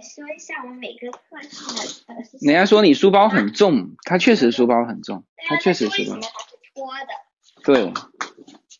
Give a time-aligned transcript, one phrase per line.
[0.00, 2.14] 说一下我每个课上的呃。
[2.40, 6.20] 人家说你书包很重，他确实书包很重，他确实书包。
[6.74, 7.06] 拖的？
[7.64, 7.92] 对，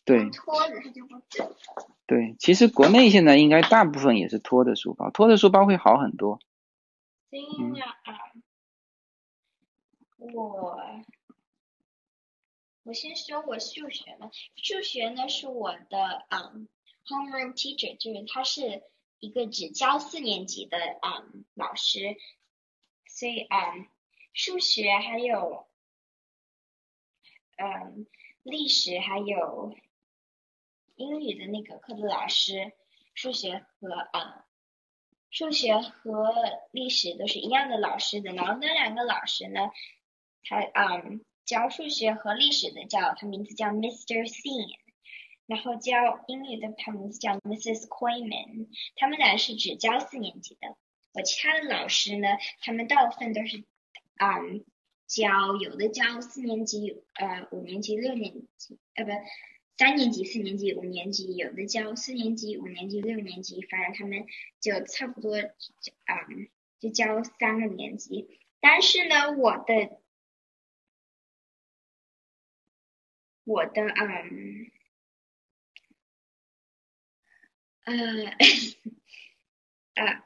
[0.05, 1.53] 对拖着它就不整。
[2.05, 6.39] 对，其实国内现在应该大部分也是拖着书包，拖着书包会好很多。
[7.29, 8.13] 这样啊，
[10.17, 10.79] 我
[12.83, 16.69] 我先说我数学吧，数学呢是我的嗯
[17.05, 18.83] homeroom teacher，就是他是
[19.19, 22.17] 一个只教四年级的嗯老师，
[23.07, 23.87] 所以嗯
[24.33, 25.67] 数学还有
[27.57, 28.07] 嗯
[28.43, 29.75] 历史还有
[30.95, 32.73] 英语的那个课的老师，
[33.13, 34.43] 数学和嗯。
[35.29, 36.33] 数学和
[36.71, 39.59] 历史都是一样的老师的，然后那两个老师呢，
[40.41, 44.25] 他嗯教数学和历史的叫他名字叫 Mr.
[44.25, 44.77] Sean，
[45.47, 47.87] 然后教英语的他名字叫 Mrs.
[47.87, 50.77] Coyman，他们俩是只教四年级的。
[51.13, 52.27] 我其他的老师呢，
[52.61, 53.63] 他们大部分都是
[54.17, 54.63] 嗯
[55.07, 59.11] 教有的教四年级、呃五年级、六年级，呃不。
[59.79, 64.25] 三年级、四年级、五年级，有的教四年级、五年级、六年级，反正他们
[64.59, 68.39] 就差不多，嗯，就教三个年级。
[68.59, 70.01] 但是呢，我的，
[73.43, 74.71] 我的，嗯，
[77.87, 77.95] 呃，
[80.03, 80.25] 啊，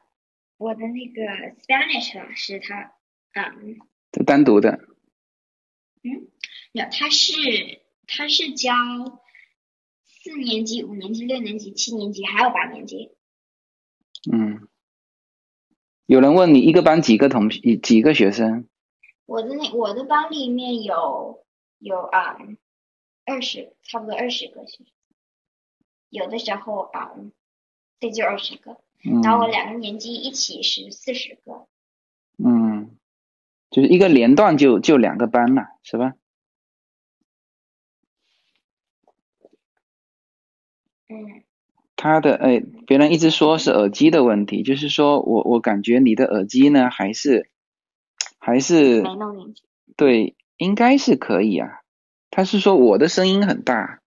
[0.57, 1.21] 我的那个
[1.61, 2.95] Spanish 老师他，
[3.33, 3.77] 嗯，
[4.11, 4.71] 他单独的。
[6.03, 6.31] 嗯，
[6.73, 8.73] 没有，他是他是教。
[10.23, 13.09] 四年级、五年级、六年级、七年级，还有八年级。
[14.31, 14.67] 嗯，
[16.05, 18.67] 有人问你一个班几个同几几个学生？
[19.25, 21.43] 我的那我的班里面有
[21.79, 22.37] 有啊
[23.25, 24.85] 二十，差不多二十个学生。
[26.09, 27.15] 有的时候啊，
[28.01, 28.81] 这就二十个。
[29.23, 31.67] 然后我两个年级一起是四十个。
[32.43, 32.97] 嗯，
[33.69, 36.13] 就是一个连段就就两个班嘛，是吧？
[41.07, 41.43] 嗯，
[41.95, 47.49] 他的哎，别人一直说是耳机的问题，就是说我我感觉你的耳机呢还是
[48.39, 49.63] 还是没弄进去，
[49.95, 51.81] 对，应该是可以啊。
[52.31, 54.00] 他是说我的声音很大，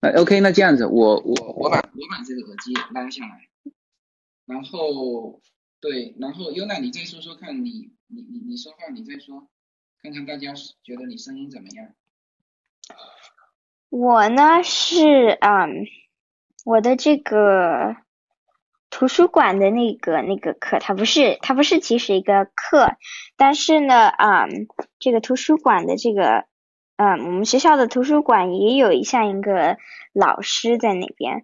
[0.00, 3.48] 那 OK，那这样子，我我我把我把这个耳机拉下来，
[4.46, 5.40] 然后
[5.80, 9.48] 对，然后优娜你再说说看你你你你说话你再说，
[10.02, 11.94] 看看大家觉得你声音怎么样？
[13.88, 15.86] 我呢是嗯。
[16.62, 17.96] 我的这个
[18.90, 22.98] 图书馆的那个那个课，它不是它不是其实一个课，
[23.38, 24.68] 但是呢，嗯，
[24.98, 26.44] 这个图书馆的这个，
[27.02, 29.78] 嗯，我们学校的图书馆也有一像一个
[30.12, 31.42] 老师在那边，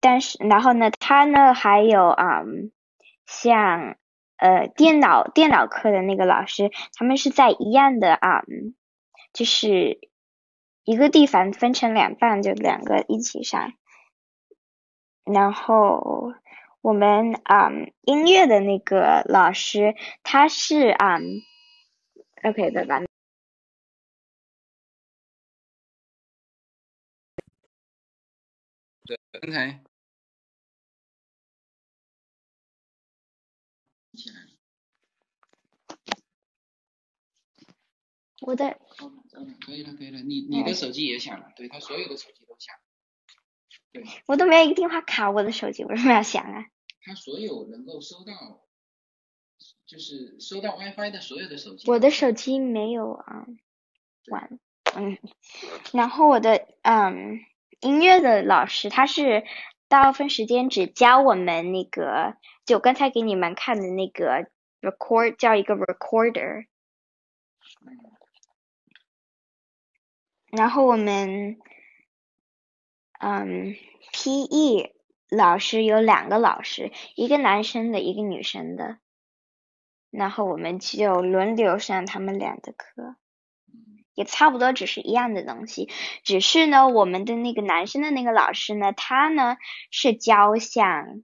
[0.00, 2.70] 但是然后呢，他呢还有嗯，
[3.26, 3.96] 像
[4.36, 8.44] 呃电脑电脑课的那个老师，他们是在一样的啊，
[9.32, 9.98] 就是
[10.84, 13.72] 一个地方分成两半，就两个一起上。
[15.24, 16.32] 然后
[16.80, 21.42] 我们嗯音乐的那个老师他是嗯
[22.44, 23.09] ，OK 拜拜。
[29.48, 29.82] 才
[38.40, 38.78] 我的。
[39.64, 42.74] 可以了，可以了，你你的手机也响了，对他所有的手机都响。
[43.92, 46.66] 对我都没有一个电话卡，我的手机为什么要响啊？
[47.02, 48.66] 他所有能够收到，
[49.86, 51.90] 就是收到 WiFi 的所有的手机。
[51.90, 53.46] 我的手机没有啊，
[54.28, 54.58] 完，
[54.96, 55.18] 嗯，
[55.92, 57.40] 然后我的嗯
[57.80, 59.44] 音乐的老师他是
[59.88, 64.48] 大部分时间只教我们那个，就刚才给你们看的那个
[64.80, 66.66] record 叫一个 recorder，
[70.50, 71.58] 然后我们。
[73.22, 73.76] 嗯
[74.14, 74.94] ，P.E.
[75.28, 78.96] 老师有两个老师，一个男生的，一个女生的，
[80.10, 83.16] 然后我们就轮流上他们俩的课，
[84.20, 85.88] 也差不多只是一样的东西，
[86.22, 89.56] 只是呢，我们的那个男生的那个老师呢，他呢
[89.90, 91.22] 是教像，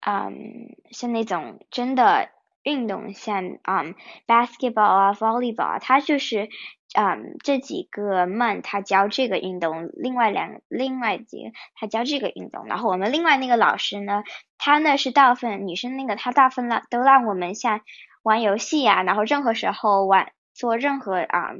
[0.00, 2.30] 嗯，像那种真的
[2.64, 3.94] 运动，像嗯
[4.26, 6.48] ，basketball 啊，volleyball 啊，他就是。
[6.94, 14.24] 嗯，这几个 mon 他教这个运动，另外两另外几个他教这个运动，然后我们另外那个老师呢，
[14.58, 17.80] 他呢是大部分女生那个，他大部分让都让我们像
[18.22, 21.52] 玩游戏呀，然后任何时候玩做任何啊，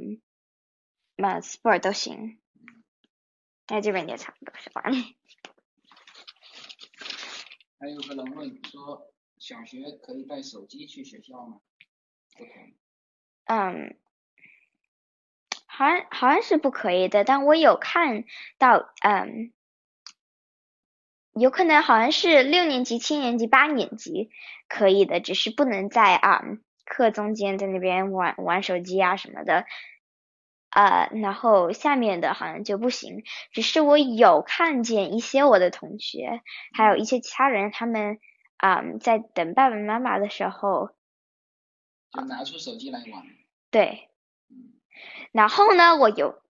[1.15, 2.39] 那 sport 都行。
[3.65, 4.83] 在这边也差不多是吧？
[7.79, 11.59] 还有个人问说，小学可以带手机去学校吗？
[12.37, 12.75] 不可以。
[13.45, 13.97] 嗯，
[15.65, 18.23] 好像好像是不可以的，但我有看
[18.57, 19.51] 到，嗯，
[21.33, 24.29] 有可能好像是六年级、七年级、八年级
[24.69, 26.41] 可以的，只是不能在啊
[26.85, 29.65] 课中间在那边玩玩手机啊什么的。
[30.69, 33.23] 呃，然后下面的好像就不行。
[33.51, 36.41] 只是我有看见一些我的同学，
[36.73, 38.17] 还有一些其他人，他们
[38.57, 40.89] 啊在等爸爸妈妈的时候，
[42.11, 43.23] 就拿出手机来玩。
[43.69, 44.09] 对。
[45.31, 46.41] 然后呢，我有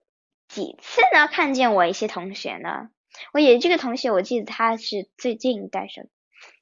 [0.47, 2.89] 几次呢看见我一些同学呢，
[3.33, 6.03] 我也这个同学我记得他是最近带手，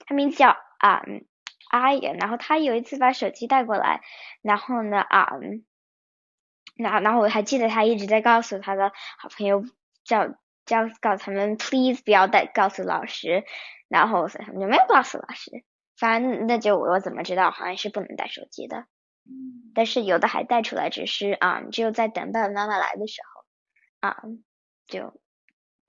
[0.07, 1.03] 他名字叫啊
[1.71, 4.01] 阿言，然后他有一次把手机带过来，
[4.41, 5.31] 然后呢啊。
[6.75, 9.63] 然后，然后我还记得他一直在告诉他的好朋友，
[10.03, 10.27] 叫
[10.65, 13.43] 叫告诉他们，please 不要带告诉老师。
[13.87, 15.63] 然后他们就没有告诉老师。
[15.97, 18.85] 反正那就我怎么知道，好像是不能带手机的。
[19.25, 19.71] 嗯。
[19.75, 24.17] 但是有的还带出来，只是啊，只有在等爸爸妈妈来的时候啊，
[24.87, 25.21] 就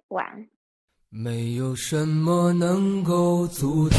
[0.09, 0.49] 玩。
[1.09, 3.99] 没有什么能够阻挡。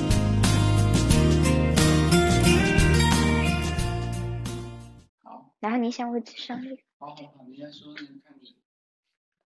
[5.61, 6.81] 然后你想我上那个？
[6.97, 7.95] 好好好，说，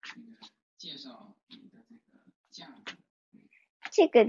[0.01, 0.35] 看你
[0.77, 2.19] 介绍你的这个
[2.51, 2.93] 价格。
[3.89, 4.25] 这个，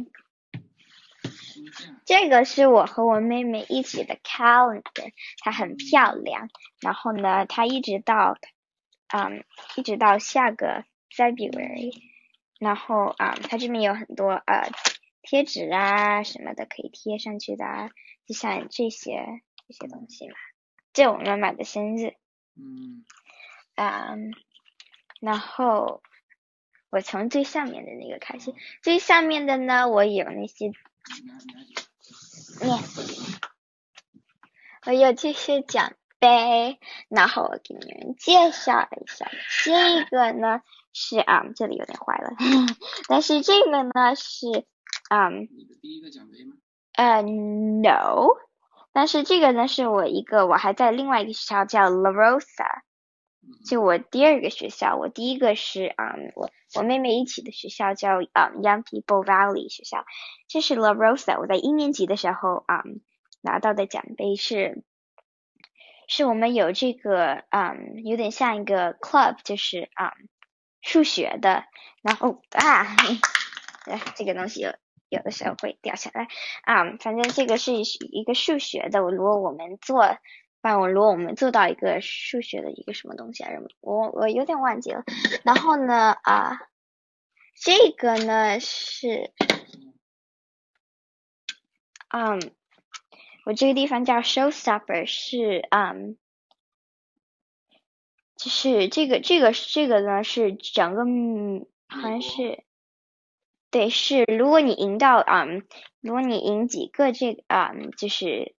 [2.04, 6.48] 这个是我和我妹妹一起的 calendar，它很漂亮。
[6.80, 8.38] 然后呢，它一直到，
[9.08, 9.44] 嗯，
[9.76, 11.92] 一直到下个 February。
[12.60, 14.70] 然后啊，它这边有很多呃
[15.22, 17.90] 贴纸啊什么的可以贴上去的，
[18.26, 20.36] 就像这些这些东西嘛。
[20.94, 22.14] 这我妈妈的生日，
[22.56, 23.04] 嗯，
[23.74, 24.32] 嗯，
[25.20, 26.02] 然后
[26.88, 30.70] 我从最上面的那个开始，最上面的呢，我有那些，
[34.86, 39.28] 我有这些奖杯，然后我给你们介绍一下，
[39.64, 40.62] 这个呢
[40.92, 42.30] 是啊，这里有点坏了，
[43.08, 44.64] 但是这个呢是
[45.08, 46.54] 啊，你的第一个奖杯吗？
[46.92, 48.28] 呃，no。
[48.94, 52.82] 但是这个呢，是我一个，我还在另外一个学校叫 La Rosa，
[53.68, 60.04] 就我第二个学校，我第一个是啊，我我妹妹一起的学校叫啊 Young People Valley 学校，
[60.46, 62.84] 这是 La Rosa，我在一年级的时候啊
[63.42, 64.84] 拿到的奖杯是，
[66.06, 67.74] 是我们有这个啊，
[68.04, 70.12] 有点像一个 club，就是啊
[70.82, 71.64] 数学的，
[72.00, 72.86] 然后啊，
[74.14, 74.72] 这个东西
[75.14, 75.24] 有。
[75.24, 76.28] 的时候会掉下来
[76.64, 79.00] 啊，反正这个是一个数学的。
[79.00, 80.18] 如果我们做，
[80.60, 85.02] 帮我如果我们做到一个数学的一个什么东西啊，我我有点忘记了。
[85.42, 86.58] 然后呢啊，
[87.54, 89.32] 这个呢是，
[92.08, 92.52] 嗯，
[93.46, 96.18] 我这个地方叫 Showstopper，是嗯，
[98.36, 101.04] 就是这个这个这个呢是整个
[101.88, 102.62] 好像是。
[103.74, 105.46] 对，是如果你赢到啊，
[106.00, 108.54] 如果你赢几个这啊，就是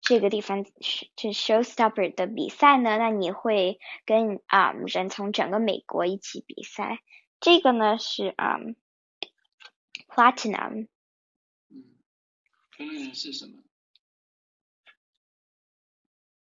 [0.00, 7.00] 这个地方是就 showstopper 的比赛呢，那你会跟啊人从整个美国一起比赛。
[7.40, 8.58] 这个呢是啊
[10.06, 10.86] ，platinum。
[11.68, 11.82] 嗯，
[12.78, 13.58] 分是什么？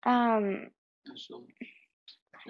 [0.02, 0.70] 嗯。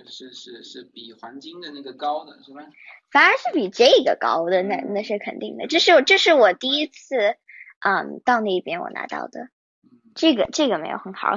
[0.07, 2.67] 是是是比黄金的那个高的是吧？
[3.11, 5.67] 反而是比这个高的，那那是肯定的。
[5.67, 7.37] 这是这是我第一次，
[7.81, 9.49] 嗯，到那边我拿到的。
[10.15, 11.37] 这个这个没有很好，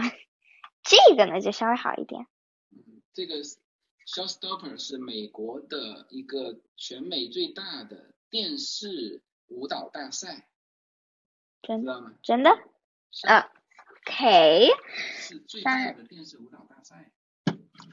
[0.83, 2.27] 这个呢就稍微好一点。
[2.71, 3.35] 嗯，这个
[4.07, 10.47] Showstopper 是美国的一个全美最大的电视舞蹈大赛，
[11.61, 12.13] 真知道吗？
[12.21, 12.49] 真的
[13.27, 13.51] 啊
[14.07, 14.69] ？OK，
[15.17, 17.11] 是最大的电视舞蹈大赛。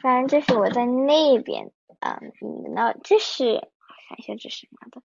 [0.00, 3.68] 反正这是我在那边啊，嗯，那这是
[4.08, 5.02] 看一下这是什么的。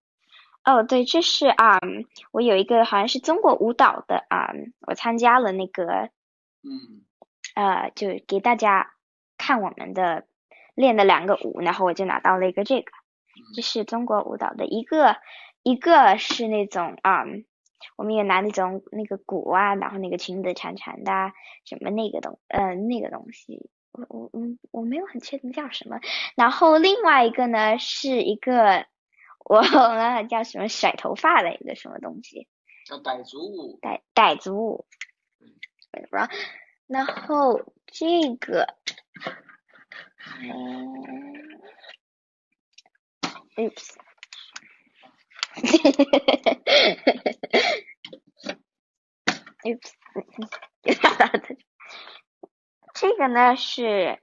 [0.64, 1.80] 哦，对，这是啊、
[2.32, 4.52] 我有一个好像是中国舞蹈的啊、
[4.88, 6.10] 我参加了那个
[6.64, 7.04] 嗯
[7.54, 8.94] 呃，就给大家
[9.38, 10.26] 看我们的
[10.74, 12.92] 练的两个舞，然后我就拿到了一个这个，
[13.54, 15.18] 这是中国舞蹈的一个，
[15.62, 17.26] 一个是那种啊、
[17.96, 21.34] 我们也拿那种那个鼓啊，然后那个裙子长长的啊，
[21.64, 26.00] 什么那个东呃那个东西，我我我我没有很确定叫什么。
[26.36, 28.86] 然后另外一个呢是一个
[29.46, 32.48] 我忘了叫什么甩头发的一个什么东西，
[32.86, 33.80] 叫傣族舞。
[33.82, 34.86] 傣傣族舞，
[36.12, 36.34] 然后
[36.88, 38.68] 然后这个，
[40.42, 40.50] 嗯，
[43.56, 43.96] oops，oops，
[52.96, 54.22] 这个呢是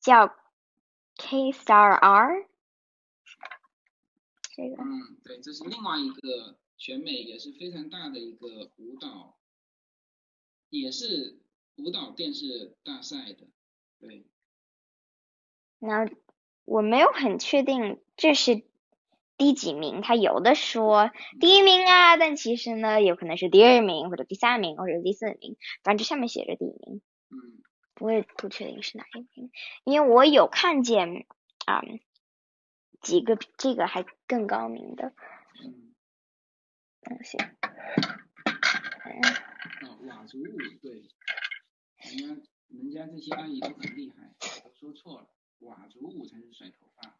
[0.00, 0.34] 叫
[1.18, 2.48] K Star R，
[4.56, 9.36] 这个嗯，对，这是另外一个全美也是非常大的一个舞蹈，
[10.70, 11.38] 也是
[11.76, 13.46] 舞蹈电视大赛的。
[14.00, 14.24] 对，
[15.80, 16.08] 那
[16.64, 18.62] 我没有很确定这是
[19.38, 27.62] 第几名，他有的说第一名啊，但其实呢有可能是第二名或者第三名或者第四名，反正这上面写着第一名，嗯。
[28.00, 29.50] 我也不确定是哪一名，
[29.82, 31.26] 因为我有看见
[31.66, 31.82] 啊、
[33.00, 35.12] 几个比这个还更高明的。
[35.64, 35.92] 嗯，
[37.02, 37.38] 东西，
[39.04, 39.20] 嗯，
[40.06, 41.08] 佤族舞，对，
[41.98, 44.32] 人家人家这些阿姨都很厉害，
[44.64, 45.26] 我说错了，
[45.58, 47.17] 佤族舞才是甩头发。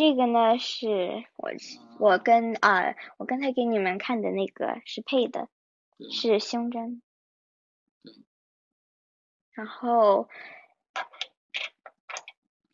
[0.00, 1.50] 这个呢是我
[1.98, 5.50] 我跟啊、我刚才给你们看的那个是配的，
[6.10, 7.02] 是胸针
[8.02, 8.14] 对，
[9.52, 10.30] 然后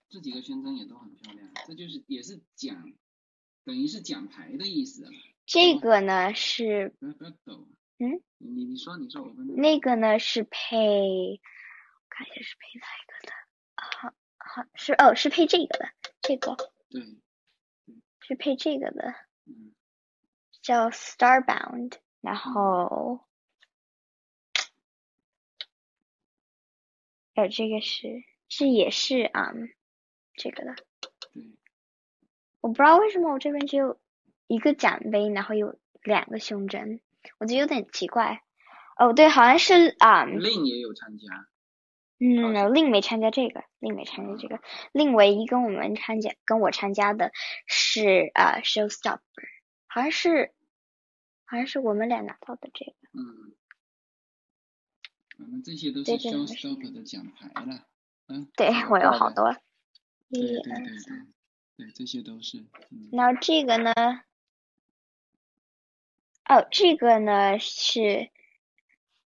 [0.09, 2.93] 这几个胸针也都很漂亮，这就是也是奖，
[3.65, 5.11] 等于是奖牌的意思。
[5.47, 6.95] 这个呢是。
[7.99, 13.33] 嗯，你你你说你说我跟那个呢是配，我看一下是配哪一个的，
[13.75, 15.89] 好好是哦是配这个的，
[16.23, 16.57] 这个
[17.01, 19.73] 对，是配这个的，嗯。
[20.63, 23.21] 叫 Starbound，然后，
[27.35, 29.69] 呃这个是这也是啊、嗯
[30.35, 30.75] 这个的，
[31.33, 31.57] 对，
[32.61, 34.01] 我不知道为什么我这边只有
[34.49, 37.01] 一个奖杯，然后有两个胸针，
[37.39, 38.43] 我觉得有点奇怪。
[38.99, 41.47] 哦，对，好像是啊，嗯令也有参加。
[42.19, 44.61] 嗯，令没参加这个，令没参加这个，
[44.93, 47.31] 令唯一跟我们参加跟我参加的
[47.67, 49.21] 是啊、Showstopper，
[49.87, 50.55] 好像是
[51.45, 52.93] 好像是我们俩拿到的这个。
[53.13, 53.55] 嗯，
[55.39, 57.87] 我们这些都是对这两个是 Showstopper 的奖牌了。
[58.29, 59.11] 嗯，对这个我有。
[59.11, 59.55] 好多，
[60.31, 61.29] 对一对对对二三。，
[61.77, 62.59] 对这些都是。
[62.91, 63.93] 嗯然后这个呢，
[66.49, 68.31] 哦，这个呢是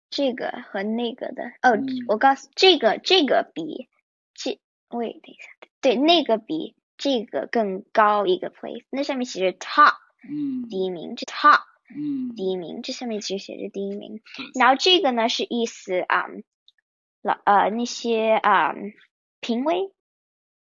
[0.10, 3.88] 这个和那个的，哦，嗯我告诉这个这个比
[4.34, 5.50] 这，喂，等一下，
[5.82, 9.94] 对，那个比这个更高一个 place，那上面写着 top
[10.28, 11.62] 嗯第一名，这 top
[11.96, 14.22] 嗯第一名，这上面其实写着第一名。
[14.36, 16.26] 对然后这个呢是意思啊，
[17.22, 18.74] 老呃那些啊
[19.40, 19.92] 评委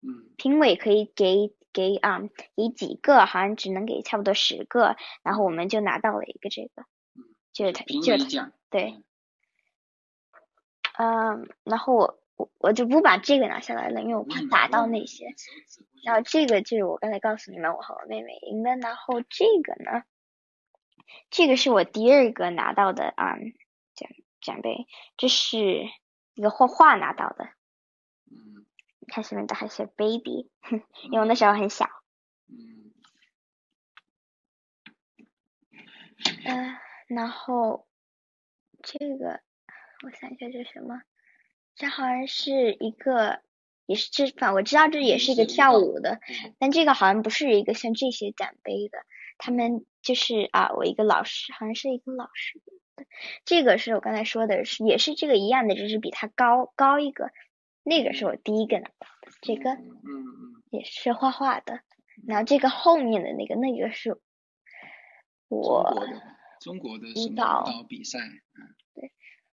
[0.02, 2.20] 嗯评委可以给给啊、
[2.56, 6.84] 给几个，好像只能给差不多十个，然后我们就拿到了一个这个，
[7.52, 8.52] 就是他就是他。
[8.70, 8.96] 对，
[10.98, 15.34] 嗯，然后我我我就不把这个拿下来了，因为我怕嗯打到那些。。
[16.04, 20.04] 然后这个就是我刚才告诉你们我和我妹妹赢的，然后这个呢，
[21.30, 23.36] 这个是我第二个拿到的啊、
[23.94, 24.10] 奖
[24.40, 24.86] 奖杯，
[25.16, 25.88] 这是
[26.34, 27.44] 一个画画拿到的，
[28.30, 28.66] 嗯
[28.98, 30.50] 你看上面的还是 baby，
[31.04, 31.88] 因为我那时候很小。
[32.48, 32.92] 嗯
[36.44, 37.86] 呃，然后
[38.82, 39.40] 这个
[40.04, 41.00] 我想一下这是什么？
[41.76, 43.40] 这好像是一个，
[43.86, 46.20] 也是这反我知道这也是一个跳舞的，
[46.58, 48.98] 但这个好像不是一个像这些奖杯的，
[49.38, 52.60] 他们就是啊，我一个老师，好像是一个老师
[52.94, 53.06] 的，
[53.44, 57.32] 这个是我刚才说的，是也是这个一样的，只是比他高高一个，
[57.82, 61.80] 那个是我第一个拿到的，这个嗯嗯也是画画的，
[62.26, 64.20] 然后这个后面的那个那个是中
[65.48, 66.22] 我国的
[66.60, 68.18] 中国的舞蹈舞蹈比赛？
[68.20, 68.76] 嗯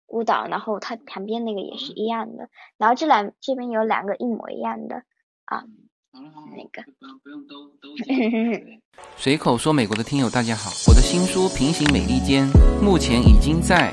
[0.09, 4.97] 舞蹈，然后它旁边那个也是一样的，然后这两这边有两个一模一样的
[5.45, 5.65] 啊，
[6.12, 8.17] 那个不用不用都都 讲。
[8.17, 8.83] 对
[9.17, 12.47] 随口说美国的听友大家好，我的新书《平行美利坚》
[12.83, 13.93] 目前已经在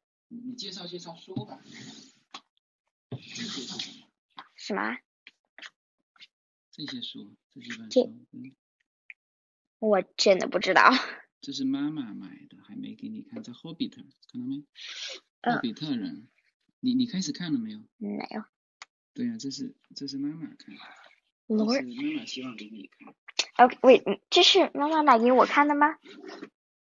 [0.31, 1.59] 你介绍介绍书吧。
[4.55, 4.97] 什么？
[6.71, 8.55] 这些书，这几本这书，嗯，
[9.79, 10.89] 我真的不知道。
[11.41, 13.43] 这是妈妈买的，还没给你看。
[13.43, 14.63] 这《霍比特》看到没？
[15.41, 16.29] 嗯霍比特人，
[16.79, 17.79] 你你开始看了没有？
[17.97, 18.45] 没有。
[19.13, 20.81] 对呀、这是这是妈妈看的，
[21.47, 23.13] 是妈妈希望给你看。
[23.65, 25.97] OK，喂，嗯这是妈妈买给我看的吗？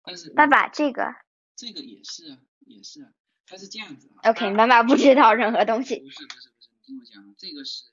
[0.04, 1.16] 但是爸爸，这个
[1.56, 3.12] 这个也是啊，也是啊，
[3.48, 4.32] 它是这样子啊。
[4.32, 7.84] OK，妈妈不知道任何东西，不是不是不是，你听我讲啊，这个是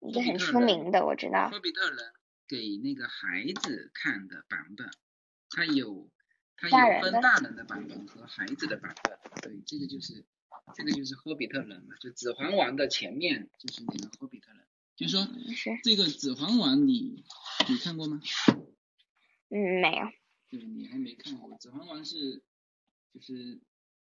[0.00, 1.50] 一个很出名的，我知道。
[1.50, 1.98] 霍比特人
[2.46, 4.90] 给那个孩子看的版本，
[5.50, 6.10] 它有
[6.56, 9.18] 它大人的有分大人的版本和孩子的版本。
[9.42, 10.24] 对，这个就是
[10.74, 14.66] 这个就是霍比特人嘛，就指环王的前面就是那个霍比特人。
[14.96, 15.28] 就是说
[15.84, 17.24] 这个指环王你
[17.68, 18.20] 你看过吗？
[19.48, 20.10] 嗯，没有，
[20.50, 21.56] 对，你还没看过。
[21.58, 22.42] 指环王是
[23.14, 23.60] 就是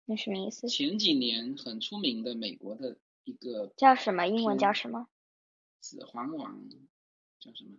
[0.05, 0.67] 那什么意思？
[0.67, 4.27] 前几年很出名的美国的一个叫什么？
[4.27, 5.07] 英文叫什么？
[5.81, 6.69] 指环王
[7.39, 7.77] 叫什么？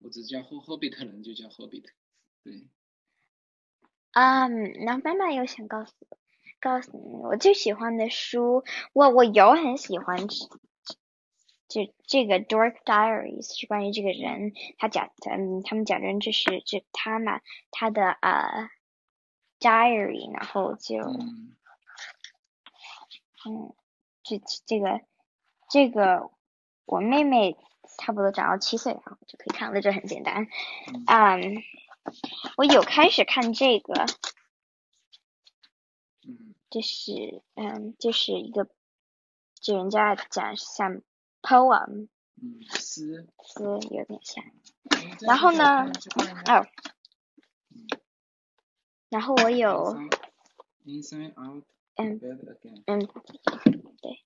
[0.00, 1.92] 我只叫霍霍比特人，就叫霍比特。
[2.42, 2.66] 对，
[4.12, 5.92] 啊，然后妈妈又想告诉，
[6.58, 10.48] 告诉你我最喜欢的书，我我有很喜欢这，
[11.68, 18.70] 这这个 Dork Diaries 是关于这个人，他讲，嗯，他们讲人就是这他嘛，他的呃
[19.60, 21.56] diary，然后就嗯，
[23.46, 23.74] 嗯，
[24.22, 25.00] 这这个
[25.68, 26.30] 这个
[26.86, 27.56] 我妹妹
[27.98, 30.48] 差不多长到七岁，然后就可以看了，这很简单。
[31.06, 31.62] 嗯，
[32.56, 34.06] 我有开始看这个。
[36.26, 38.68] 嗯这是嗯，就是一个，
[39.60, 41.02] 就人家讲像
[41.42, 42.06] poem
[42.40, 43.26] 嗯，诗。
[43.42, 44.44] 诗有点像，
[45.20, 45.90] 然后呢
[46.46, 46.64] 哦，
[49.10, 49.98] 然后我有
[51.96, 52.20] 嗯。
[52.86, 53.06] 嗯，
[54.00, 54.24] 对，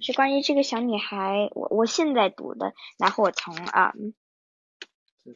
[0.00, 4.14] 是关于这个小女孩，我我现在读的，然后我从啊、嗯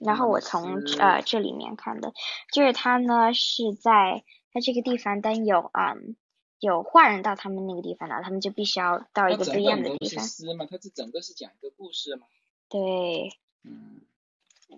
[0.00, 2.12] 然后我从的诗呃这里面看的，
[2.52, 6.16] 就是她呢是在他这个地方，但有嗯
[6.58, 12.26] 有坏人到他们那个地方了，他们就必须要到一个不一样的地方，诗嘛，它这整个是讲一个故事嘛。
[12.68, 13.30] 对
[13.62, 14.00] 嗯，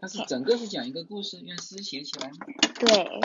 [0.01, 2.37] 它是整个是讲一个故事，用诗写起来嘛。
[2.79, 3.21] 对，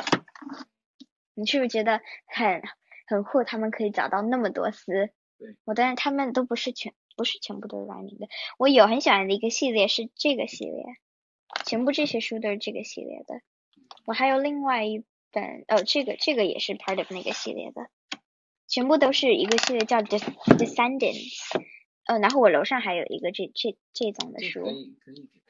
[1.36, 2.62] 你是不是觉得很
[3.08, 3.44] 很酷？
[3.44, 5.12] 他们可以找到那么多诗。
[5.38, 8.28] 对，我当然他们都不是全不是全部都是 rhyming 的。
[8.58, 10.84] 我有很喜欢的一个系列是这个系列，
[11.66, 13.42] 全部这些书都是这个系列的。
[14.06, 17.90] 我还有另外一本，哦，这个这个也是 part of 那个系列的，
[18.68, 20.20] 全部都是一个系列叫 Des
[20.58, 21.62] Descendants。
[22.06, 25.43] 呃，然后我楼上还有一个这这这种的书可，以可以给大家看一看。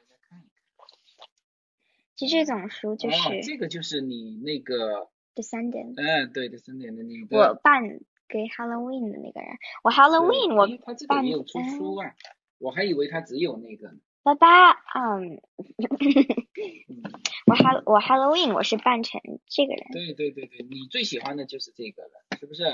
[2.16, 6.00] 其实这种书就哦，是这个就是你那个，Descendants。
[6.00, 7.36] 哎，对第，三点的那个。
[7.36, 7.82] 我扮
[8.28, 9.50] 给 Halloween 的那个人，
[9.82, 12.14] 我 Halloween 我他这个扮也有出书啊，
[12.58, 13.98] 我还以为他只有那个呢。
[14.22, 15.40] 爸爸，嗯，嗯，
[17.46, 22.64] 我 Hall 我 Halloween 我是扮成这个人，对对对对，你最喜欢的就是这个了，是不是？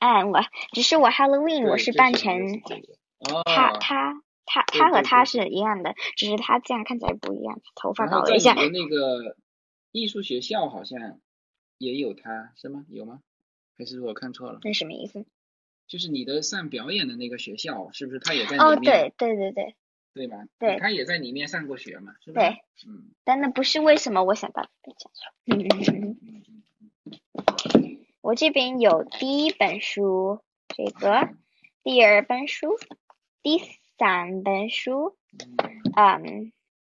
[0.00, 0.40] 嗯，我
[0.72, 2.94] 只是我 Halloween 我是扮成是这个
[3.32, 9.36] 哦，他他他他和他是一样的，只是他这样看起来不一样，头发搞了一下你，的那个
[9.92, 11.20] 艺术学校好像
[11.78, 12.84] 也有他，是吗？
[12.88, 13.20] 有吗？
[13.78, 14.58] 还是我看错了？
[14.64, 15.24] 那什么意思？
[15.86, 19.12] 就是你的上表演的那个学校，是不是他也在哦，里面？
[19.16, 19.74] 对对对对
[20.12, 20.44] 对吧？
[20.58, 22.40] 对他也在里面上过学嘛，是吧？
[22.40, 22.58] 对，
[22.88, 25.56] 嗯但那不是为什么我想把它讲出来。
[25.56, 31.30] 嗯 嗯我这边有第一本书，这个，
[31.82, 32.76] 第二本书，
[33.42, 33.58] 第
[34.00, 36.18] 三本书，嗯他，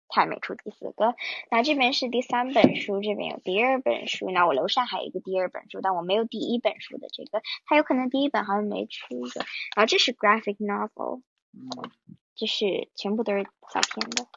[0.07, 1.15] 还没出第四个。
[1.49, 4.29] 那这边是第三本书，这边有第二本书。
[4.29, 9.43] 那我楼上还有一个第二本书，但我没有第一本书的这个，它有可能第一本好像没出的。
[9.75, 11.91] 然后这是 graphic novel，嗯
[12.35, 14.27] 就是全部都是小片的，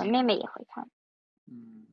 [0.00, 0.90] 我妹妹也会看。
[1.46, 1.86] 嗯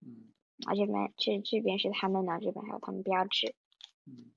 [0.00, 0.32] 嗯
[0.64, 3.56] 啊这边这这边是他们呢，这边还有他们标志。
[4.06, 4.30] 嗯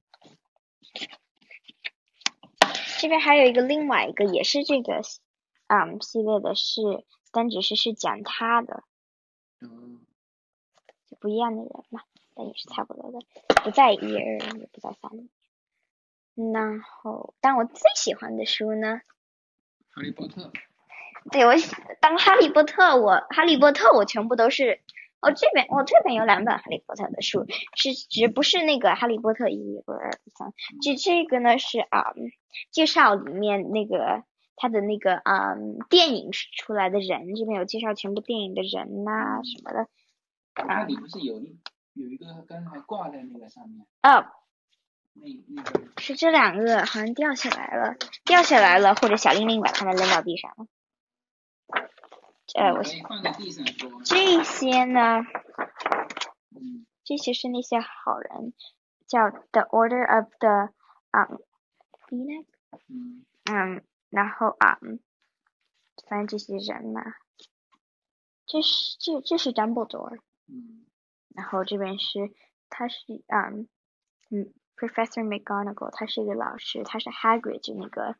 [2.99, 5.01] 这边还有一个另外一个也是这个
[5.67, 6.81] 嗯系列的是，
[7.31, 8.83] 但只是是讲他的，
[9.61, 10.05] 嗯，
[11.07, 12.01] 就不一样的人嘛，
[12.33, 13.19] 但也是差不多的，
[13.63, 15.11] 不在一二，也不在三。
[16.53, 19.01] 然后，但我最喜欢的书呢，
[19.89, 20.51] 哈利波特，
[21.31, 24.81] 对我喜当哈利波特，我哈利波特我全部都是。
[25.25, 32.13] 我这边我这边有两本哈利波特的书，是只不是那个哈利波特一二三，这这个呢是啊、
[32.69, 34.23] 介绍里面那个
[34.55, 39.87] 他的那个嗯、电影出来的人，这边有介绍全部电影的人呐、什么的。
[40.63, 41.57] 那里不是有一
[41.93, 44.27] 有一个刚才挂在那个上面，哦，
[45.13, 50.67] 那那个是这两个好像掉下来了，掉下来了，或者小玲玲把它们扔到地上了。
[52.53, 55.23] 呃，我可以放在地上说，这些呢，
[56.55, 58.53] 嗯这些是那些好人，
[59.07, 60.73] 叫 The Order of the
[61.11, 61.41] um
[62.07, 62.45] Phoenix，
[62.87, 63.25] 嗯。
[63.45, 64.99] 嗯，然后啊、嗯，
[66.07, 67.01] 反正这些人嘛，
[68.47, 70.85] 这是这这是 Dumbledore，嗯。
[71.35, 72.31] 然后这边是
[72.69, 73.67] 他是嗯
[74.31, 78.15] 嗯 Professor McGonagall，他是一个老师，他是 Hagrid 就那个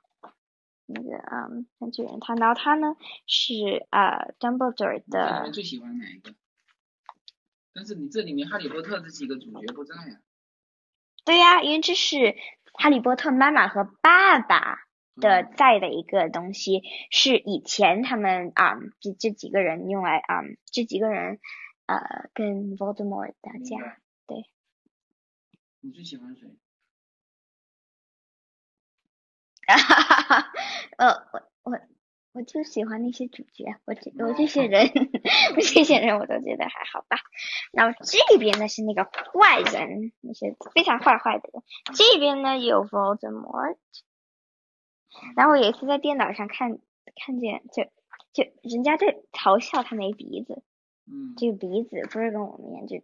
[0.86, 2.96] 那个嗯工具人，他然后他呢
[3.28, 6.34] 是呃 Dumbledore 的面最喜欢哪一个？
[7.74, 10.22] 但是你这里面哈利波特这几个主角不在呀、
[11.26, 12.36] 对呀、因为这是
[12.74, 21.40] 哈利波特妈妈和爸爸的嗯在的一个东西，是以前他们啊、这这几个人用来啊、这几个人
[21.86, 24.46] 呃跟 Voldemort 打架，对。
[25.82, 26.48] 你最喜欢谁？
[29.68, 30.52] 哈哈哈，
[30.98, 31.80] 呃，我我
[32.34, 34.86] 我就喜欢那些主角，我这我这些人，
[35.56, 37.18] 我这些人我都觉得还好吧。
[37.72, 41.64] 然后这边呢是那个坏人，那些非常坏坏的人。
[41.96, 43.78] 这边呢有 Voldemort，
[45.36, 46.78] 然后我有一次在电脑上看
[47.26, 47.84] 看见，就
[48.34, 50.62] 就人家在嘲笑他没鼻子，
[51.08, 53.02] 嗯这个鼻子不是跟我们一样，就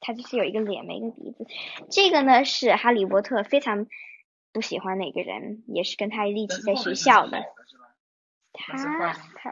[0.00, 1.46] 他就是有一个脸没一个鼻子。
[1.90, 3.86] 这个呢是哈利波特非常
[4.52, 7.42] 不喜欢哪个人，也是跟他一起在学校的。
[8.52, 8.74] 他
[9.34, 9.50] 他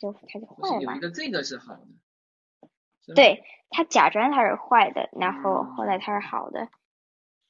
[0.00, 6.68] 就他就坏嘛有一，个这个是好的，对他假装他是坏的，然后嗯后来他是好的。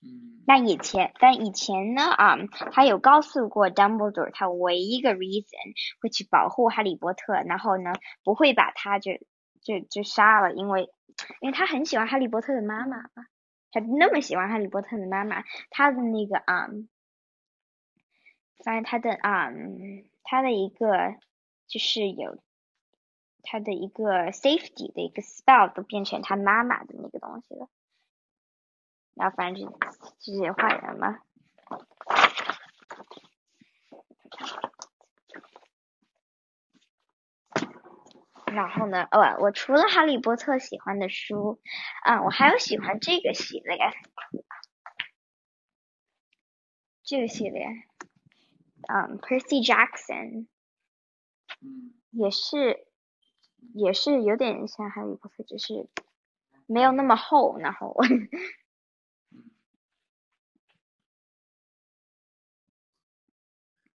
[0.02, 2.36] 嗯那以前，但以前呢，啊、
[2.72, 7.92] 他有告诉过 Dumbledore，他唯一一个 reason 会去保护哈利波特，然后呢，
[8.24, 9.12] 不会把他就
[9.60, 10.88] 就就杀了，因为
[11.42, 13.26] 因为他很喜欢哈利波特的妈妈嘛，
[13.80, 16.68] 他那么喜欢哈利波特的妈妈，他的那个啊、
[18.64, 19.50] 反正他的啊、
[20.22, 21.14] 他的一个
[21.66, 22.38] 就是有
[23.42, 27.68] 他的一个 safety 的一个 spell 都变成他妈妈的那个东西了。
[29.14, 29.78] 然后反正这
[30.20, 31.20] 这些坏人嘛。
[38.54, 41.60] 然后呢，呃，我除了哈利波特喜欢的书，
[42.04, 43.78] 啊，我还有喜欢这个系列，
[47.02, 47.66] 这个系列，
[48.88, 50.46] 嗯，Percy Jackson
[51.60, 51.94] 嗯。
[52.10, 52.86] 也是
[53.74, 55.86] 也是有点像哈利波特，只是
[56.66, 57.94] 没有那么厚，然后，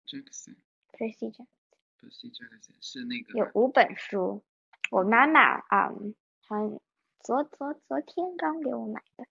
[0.05, 0.55] Jackson
[3.35, 4.43] 有五本书，
[4.89, 5.91] 我妈妈啊，
[6.47, 6.67] 她
[7.19, 9.25] 昨昨昨天刚给我买的。